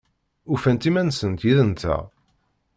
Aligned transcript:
Ufant 0.53 0.87
iman-nsent 0.89 1.45
yid-nteɣ? 1.47 2.01